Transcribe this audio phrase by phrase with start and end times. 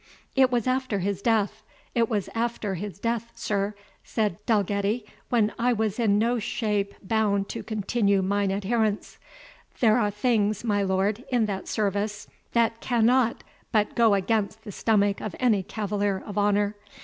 [0.35, 1.61] "It was after his death
[1.93, 7.49] it was after his death, sir," said Dalgetty, "when I was in no shape bound
[7.49, 9.19] to continue mine adherence.
[9.79, 15.21] There are things, my lord, in that service, that cannot but go against the stomach
[15.21, 16.75] of any cavalier of honour.